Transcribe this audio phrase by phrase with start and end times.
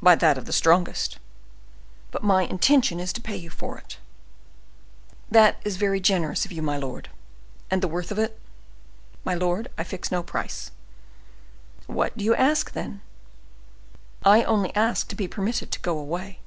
[0.00, 1.18] "By that of the strongest."
[2.10, 3.98] "But my intention is to pay you for it."
[5.30, 7.10] "That is very generous of you, my lord."
[7.70, 8.40] "And the worth of it—"
[9.26, 10.70] "My lord, I fix no price."
[11.86, 13.02] "What do you ask, then?"
[14.24, 16.38] "I only ask to be permitted to go away."